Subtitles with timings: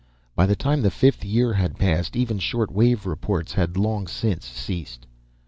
[0.35, 5.05] By the time the fifth year had passed, even shortwave reports had long since ceased.